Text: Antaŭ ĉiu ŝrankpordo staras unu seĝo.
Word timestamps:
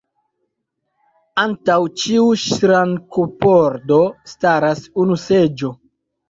Antaŭ 1.41 1.75
ĉiu 2.03 2.23
ŝrankpordo 2.45 4.01
staras 4.33 4.83
unu 5.05 5.21
seĝo. 5.27 5.73